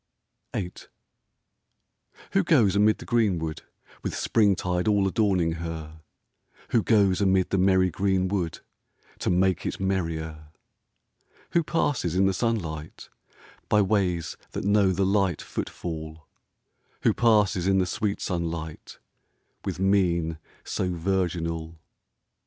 [0.55, 0.73] VIII
[2.31, 3.61] Who goes amid the green wood
[4.01, 6.01] With springtide all adorning her?
[6.69, 8.61] Who goes amid the merry green wood
[9.19, 10.45] To make it merrier?
[11.51, 13.09] Who passes in the sunlight
[13.69, 16.25] By ways that know the light footfall?
[17.03, 18.97] Who passes in the sweet sunlight
[19.63, 21.77] With mien so virginal?